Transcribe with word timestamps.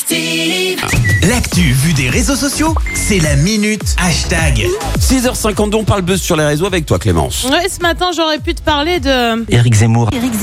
Active. 0.00 0.84
L'actu 1.26 1.72
vue 1.72 1.94
des 1.94 2.10
réseaux 2.10 2.36
sociaux, 2.36 2.74
c'est 2.92 3.18
la 3.18 3.34
minute 3.34 3.96
hashtag. 3.98 4.66
6h52, 5.00 5.74
on 5.76 5.84
parle 5.84 6.02
buzz 6.02 6.20
sur 6.20 6.36
les 6.36 6.44
réseaux 6.44 6.66
avec 6.66 6.84
toi 6.84 6.98
Clémence. 6.98 7.44
Ouais, 7.44 7.66
ce 7.70 7.80
matin, 7.80 8.10
j'aurais 8.14 8.38
pu 8.38 8.54
te 8.54 8.60
parler 8.60 9.00
de. 9.00 9.50
Éric 9.50 9.72
Zemmour. 9.74 10.10
Éric 10.12 10.34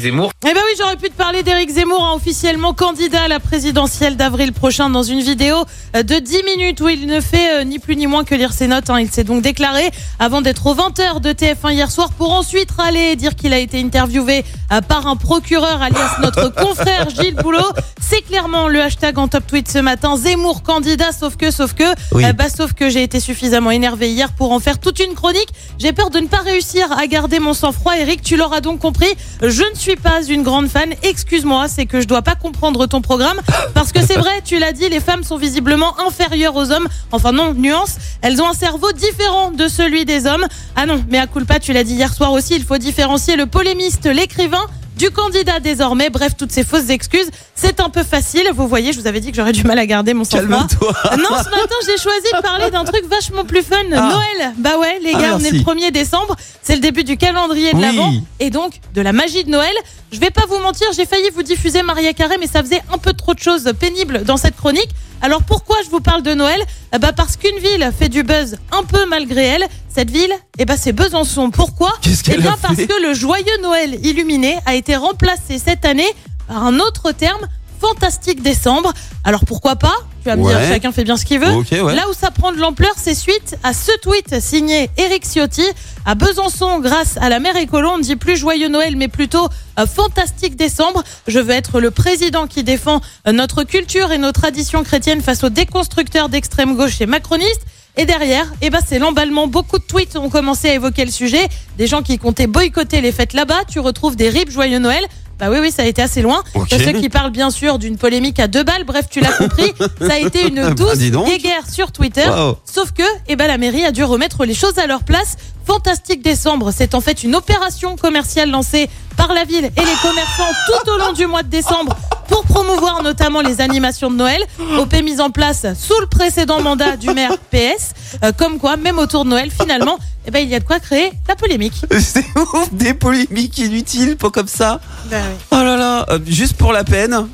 Zemmour. 0.00 0.32
Eh 0.42 0.52
ben 0.52 0.60
oui, 0.66 0.72
j'aurais 0.80 0.96
pu 0.96 1.10
te 1.10 1.14
parler 1.16 1.44
d'Éric 1.44 1.70
Zemmour, 1.70 2.04
hein, 2.04 2.16
officiellement 2.16 2.74
candidat 2.74 3.22
à 3.22 3.28
la 3.28 3.38
présidentielle 3.38 4.16
d'avril 4.16 4.52
prochain 4.52 4.90
dans 4.90 5.04
une 5.04 5.20
vidéo 5.20 5.54
euh, 5.94 6.02
de 6.02 6.16
10 6.18 6.42
minutes 6.56 6.80
où 6.80 6.88
il 6.88 7.06
ne 7.06 7.20
fait 7.20 7.60
euh, 7.60 7.64
ni 7.64 7.78
plus 7.78 7.94
ni 7.94 8.08
moins 8.08 8.24
que 8.24 8.34
lire 8.34 8.52
ses 8.52 8.66
notes. 8.66 8.90
hein. 8.90 8.98
Il 8.98 9.12
s'est 9.12 9.22
donc 9.24 9.42
déclaré 9.42 9.90
avant 10.18 10.40
d'être 10.40 10.66
au 10.66 10.74
20h 10.74 11.20
de 11.20 11.30
TF1 11.30 11.72
hier 11.72 11.90
soir 11.92 12.10
pour 12.18 12.32
ensuite 12.32 12.72
râler 12.72 13.10
et 13.12 13.16
dire 13.16 13.36
qu'il 13.36 13.52
a 13.52 13.58
été 13.58 13.80
interviewé 13.80 14.44
euh, 14.72 14.80
par 14.80 15.06
un 15.06 15.14
procureur 15.14 15.80
alias 15.82 16.16
notre 16.20 16.52
confrère 16.52 17.08
Gilles 17.10 17.36
Boulot. 17.36 17.60
C'est 18.00 18.22
clairement 18.22 18.66
le 18.66 18.87
hashtag 18.88 19.18
en 19.18 19.28
top 19.28 19.46
tweet 19.46 19.70
ce 19.70 19.78
matin. 19.80 20.16
Zemmour 20.16 20.62
candidat, 20.62 21.12
sauf 21.12 21.36
que, 21.36 21.50
sauf 21.50 21.74
que, 21.74 21.84
Oui. 22.12 22.24
euh, 22.24 22.32
bah, 22.32 22.48
sauf 22.48 22.72
que 22.72 22.88
j'ai 22.88 23.02
été 23.02 23.20
suffisamment 23.20 23.70
énervé 23.70 24.10
hier 24.10 24.32
pour 24.32 24.50
en 24.52 24.60
faire 24.60 24.78
toute 24.78 24.98
une 24.98 25.12
chronique. 25.12 25.50
J'ai 25.78 25.92
peur 25.92 26.08
de 26.08 26.18
ne 26.20 26.26
pas 26.26 26.38
réussir 26.38 26.90
à 26.98 27.06
garder 27.06 27.38
mon 27.38 27.52
sang-froid. 27.52 27.98
Eric, 27.98 28.22
tu 28.22 28.36
l'auras 28.36 28.62
donc 28.62 28.78
compris. 28.80 29.08
Je 29.42 29.62
ne 29.62 29.74
suis 29.76 29.96
pas 29.96 30.22
une 30.26 30.42
grande 30.42 30.68
fan. 30.68 30.88
Excuse-moi, 31.02 31.68
c'est 31.68 31.84
que 31.84 32.00
je 32.00 32.06
dois 32.06 32.22
pas 32.22 32.34
comprendre 32.34 32.86
ton 32.86 33.02
programme. 33.02 33.38
Parce 33.74 33.92
que 33.92 34.00
c'est 34.00 34.16
vrai, 34.16 34.40
tu 34.42 34.58
l'as 34.58 34.72
dit, 34.72 34.88
les 34.88 35.00
femmes 35.00 35.22
sont 35.22 35.36
visiblement 35.36 35.92
inférieures 36.00 36.56
aux 36.56 36.70
hommes. 36.72 36.88
Enfin 37.12 37.32
non, 37.32 37.52
nuance. 37.52 37.96
Elles 38.22 38.40
ont 38.40 38.48
un 38.48 38.54
cerveau 38.54 38.90
différent 38.92 39.50
de 39.50 39.68
celui 39.68 40.06
des 40.06 40.24
hommes. 40.26 40.46
Ah 40.76 40.86
non, 40.86 41.04
mais 41.10 41.18
à 41.18 41.26
culpa, 41.26 41.58
tu 41.60 41.74
l'as 41.74 41.84
dit 41.84 41.92
hier 41.94 42.14
soir 42.14 42.32
aussi, 42.32 42.54
il 42.56 42.64
faut 42.64 42.78
différencier 42.78 43.36
le 43.36 43.44
polémiste, 43.44 44.06
l'écrivain 44.06 44.64
du 44.98 45.10
candidat 45.10 45.60
désormais. 45.60 46.10
Bref, 46.10 46.32
toutes 46.36 46.52
ces 46.52 46.64
fausses 46.64 46.90
excuses, 46.90 47.28
c'est 47.54 47.80
un 47.80 47.88
peu 47.88 48.02
facile. 48.02 48.48
Vous 48.54 48.68
voyez, 48.68 48.92
je 48.92 49.00
vous 49.00 49.06
avais 49.06 49.20
dit 49.20 49.30
que 49.30 49.36
j'aurais 49.36 49.52
du 49.52 49.64
mal 49.64 49.78
à 49.78 49.86
garder 49.86 50.12
mon. 50.14 50.24
Calme-toi. 50.24 50.92
Non, 51.16 51.28
ce 51.30 51.50
matin, 51.50 51.74
j'ai 51.86 51.96
choisi 51.96 52.26
de 52.36 52.42
parler 52.42 52.70
d'un 52.70 52.84
truc 52.84 53.04
vachement 53.08 53.44
plus 53.44 53.62
fun. 53.62 53.82
Noël. 53.88 54.52
Bah 54.58 54.76
ouais, 54.78 54.98
les 55.02 55.12
Ah, 55.14 55.20
gars, 55.20 55.36
on 55.36 55.44
est 55.44 55.50
le 55.52 55.60
1er 55.60 55.90
décembre. 55.92 56.36
C'est 56.62 56.74
le 56.74 56.80
début 56.80 57.04
du 57.04 57.16
calendrier 57.16 57.72
de 57.72 57.76
Oui. 57.76 57.82
l'Avent. 57.82 58.12
Et 58.40 58.50
donc, 58.50 58.80
de 58.94 59.00
la 59.00 59.12
magie 59.12 59.44
de 59.44 59.50
Noël. 59.50 59.74
Je 60.12 60.18
vais 60.20 60.30
pas 60.30 60.44
vous 60.48 60.58
mentir, 60.58 60.86
j'ai 60.96 61.04
failli 61.04 61.28
vous 61.34 61.42
diffuser 61.42 61.82
Maria 61.82 62.14
Carré, 62.14 62.36
mais 62.40 62.46
ça 62.46 62.62
faisait 62.62 62.82
un 62.92 62.96
peu 62.98 63.12
trop 63.12 63.34
de 63.34 63.38
choses 63.40 63.70
pénibles 63.78 64.24
dans 64.24 64.38
cette 64.38 64.56
chronique. 64.56 64.88
Alors 65.20 65.42
pourquoi 65.42 65.76
je 65.84 65.90
vous 65.90 66.00
parle 66.00 66.22
de 66.22 66.32
Noël? 66.32 66.58
Eh 66.94 66.98
Bah 66.98 67.12
parce 67.12 67.36
qu'une 67.36 67.58
ville 67.58 67.90
fait 67.98 68.08
du 68.08 68.22
buzz 68.22 68.56
un 68.72 68.82
peu 68.82 69.06
malgré 69.06 69.44
elle. 69.44 69.64
Cette 69.94 70.10
ville, 70.10 70.32
eh 70.58 70.64
bah 70.64 70.76
c'est 70.78 70.92
Besançon. 70.92 71.50
Pourquoi? 71.50 71.92
Qu'est-ce 72.02 72.22
qu'elle 72.22 72.36
Eh 72.38 72.42
bien 72.42 72.52
a 72.52 72.56
parce 72.56 72.76
que 72.76 73.02
le 73.06 73.14
joyeux 73.14 73.60
Noël 73.62 73.98
illuminé 74.04 74.58
a 74.64 74.74
été 74.74 74.94
remplacé 74.96 75.58
cette 75.58 75.84
année 75.84 76.06
par 76.46 76.64
un 76.64 76.78
autre 76.78 77.12
terme, 77.12 77.46
fantastique 77.80 78.42
décembre. 78.42 78.92
Alors 79.24 79.44
pourquoi 79.44 79.76
pas? 79.76 79.94
Tu 80.22 80.28
vas 80.28 80.36
me 80.36 80.42
dire, 80.46 80.56
Ouais. 80.58 80.68
chacun 80.68 80.92
fait 80.92 81.04
bien 81.04 81.16
ce 81.16 81.24
qu'il 81.24 81.38
veut. 81.40 81.50
Ok, 81.52 81.68
ouais. 81.70 81.94
Là 81.94 82.02
où 82.10 82.12
ça 82.12 82.30
prend 82.30 82.52
de 82.52 82.58
l'ampleur, 82.58 82.92
c'est 82.96 83.14
suite 83.14 83.56
à 83.62 83.72
ce 83.72 83.92
tweet 84.00 84.40
signé 84.40 84.90
Eric 84.96 85.24
Ciotti 85.24 85.64
à 86.04 86.14
Besançon 86.14 86.80
grâce 86.80 87.16
à 87.20 87.28
la 87.28 87.38
mère 87.40 87.56
écolo. 87.56 87.90
On 87.94 87.98
ne 87.98 88.02
dit 88.02 88.16
plus 88.16 88.36
joyeux 88.36 88.68
Noël, 88.68 88.96
mais 88.96 89.08
plutôt 89.08 89.48
euh, 89.78 89.86
fantastique 89.86 90.56
décembre. 90.56 91.02
Je 91.26 91.38
veux 91.38 91.52
être 91.54 91.80
le 91.80 91.90
président 91.90 92.46
qui 92.46 92.64
défend 92.64 93.00
euh, 93.26 93.32
notre 93.32 93.62
culture 93.64 94.10
et 94.12 94.18
nos 94.18 94.32
traditions 94.32 94.82
chrétiennes 94.82 95.22
face 95.22 95.44
aux 95.44 95.50
déconstructeurs 95.50 96.28
d'extrême 96.28 96.76
gauche 96.76 97.00
et 97.00 97.06
macronistes. 97.06 97.62
Et 97.96 98.06
derrière, 98.06 98.46
eh 98.62 98.70
ben, 98.70 98.78
c'est 98.86 99.00
l'emballement. 99.00 99.48
Beaucoup 99.48 99.78
de 99.78 99.82
tweets 99.84 100.16
ont 100.16 100.28
commencé 100.30 100.68
à 100.70 100.74
évoquer 100.74 101.04
le 101.04 101.10
sujet. 101.10 101.48
Des 101.78 101.88
gens 101.88 102.02
qui 102.02 102.16
comptaient 102.18 102.46
boycotter 102.46 103.00
les 103.00 103.10
fêtes 103.10 103.32
là-bas. 103.32 103.62
Tu 103.68 103.80
retrouves 103.80 104.14
des 104.14 104.28
rips 104.28 104.50
joyeux 104.52 104.78
Noël. 104.78 105.04
Bah 105.38 105.48
oui, 105.50 105.58
oui, 105.60 105.70
ça 105.70 105.82
a 105.82 105.86
été 105.86 106.02
assez 106.02 106.20
loin. 106.22 106.42
A 106.72 106.78
ceux 106.78 106.92
qui 106.92 107.08
parlent 107.08 107.30
bien 107.30 107.50
sûr 107.50 107.78
d'une 107.78 107.96
polémique 107.96 108.40
à 108.40 108.48
deux 108.48 108.64
balles. 108.64 108.84
Bref, 108.84 109.06
tu 109.10 109.20
l'as 109.20 109.32
compris. 109.32 109.72
Ça 110.00 110.14
a 110.14 110.18
été 110.18 110.48
une 110.48 110.62
Bah, 110.62 110.70
douce 110.74 110.98
donc. 111.10 111.28
guéguerre 111.28 111.62
sur 111.70 111.92
Twitter. 111.92 112.28
Wow. 112.28 112.58
Sauf 112.64 112.90
que, 112.92 113.02
eh 113.28 113.36
ben, 113.36 113.46
la 113.46 113.56
mairie 113.58 113.84
a 113.84 113.92
dû 113.92 114.02
remettre 114.02 114.44
les 114.44 114.54
choses 114.54 114.78
à 114.78 114.86
leur 114.86 115.04
place. 115.04 115.36
Fantastique 115.64 116.22
décembre, 116.22 116.72
c'est 116.74 116.94
en 116.94 117.00
fait 117.02 117.22
une 117.24 117.36
opération 117.36 117.94
commerciale 117.96 118.50
lancée 118.50 118.88
par 119.18 119.34
la 119.34 119.44
ville 119.44 119.66
et 119.66 119.80
les 119.80 119.96
commerçants 120.02 120.48
tout 120.66 120.90
au 120.90 120.98
long 120.98 121.12
du 121.12 121.26
mois 121.26 121.42
de 121.42 121.48
décembre 121.48 121.94
pour 122.26 122.42
promouvoir 122.44 123.02
notamment 123.02 123.42
les 123.42 123.60
animations 123.60 124.10
de 124.10 124.16
Noël. 124.16 124.42
OP 124.78 124.94
mise 125.02 125.20
en 125.20 125.28
place 125.30 125.66
sous 125.78 126.00
le 126.00 126.06
précédent 126.06 126.62
mandat 126.62 126.96
du 126.96 127.10
maire 127.10 127.36
PS. 127.50 127.92
Euh, 128.24 128.32
comme 128.32 128.58
quoi, 128.58 128.76
même 128.78 128.98
autour 128.98 129.24
de 129.24 129.30
Noël, 129.30 129.50
finalement, 129.50 129.98
eh 130.28 130.30
ben, 130.30 130.40
il 130.40 130.50
y 130.50 130.54
a 130.54 130.60
de 130.60 130.64
quoi 130.64 130.78
créer 130.78 131.10
la 131.26 131.36
polémique. 131.36 131.72
C'est 132.00 132.24
ouf, 132.36 132.70
des 132.72 132.92
polémiques 132.92 133.56
inutiles, 133.56 134.18
pas 134.18 134.28
comme 134.28 134.46
ça. 134.46 134.78
Ben 135.10 135.22
oui. 135.26 135.36
Oh 135.52 135.56
là 135.56 135.74
là, 135.78 136.04
euh, 136.10 136.18
juste 136.26 136.52
pour 136.52 136.74
la 136.74 136.84
peine. 136.84 137.26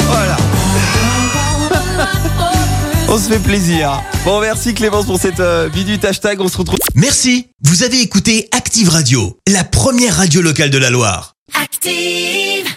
Voilà. 0.00 0.36
On 3.08 3.16
se 3.16 3.28
fait 3.28 3.38
plaisir. 3.38 4.02
Bon, 4.24 4.40
merci 4.40 4.74
Clémence 4.74 5.06
pour 5.06 5.20
cette 5.20 5.38
euh, 5.38 5.70
minute 5.76 6.04
hashtag. 6.04 6.40
On 6.40 6.48
se 6.48 6.58
retrouve. 6.58 6.80
Merci, 6.96 7.46
vous 7.62 7.84
avez 7.84 8.00
écouté 8.00 8.48
Active 8.50 8.88
Radio, 8.88 9.38
la 9.46 9.62
première 9.62 10.16
radio 10.16 10.42
locale 10.42 10.70
de 10.70 10.78
la 10.78 10.90
Loire. 10.90 11.36
Active. 11.54 12.72